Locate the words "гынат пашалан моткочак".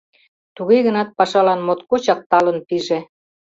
0.87-2.19